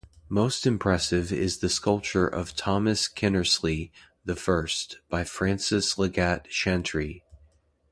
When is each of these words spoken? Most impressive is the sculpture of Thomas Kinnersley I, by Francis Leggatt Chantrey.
Most 0.29 0.65
impressive 0.65 1.31
is 1.31 1.59
the 1.59 1.69
sculpture 1.69 2.25
of 2.27 2.55
Thomas 2.55 3.07
Kinnersley 3.07 3.91
I, 4.27 4.97
by 5.11 5.23
Francis 5.23 5.93
Leggatt 5.93 6.45
Chantrey. 6.45 7.21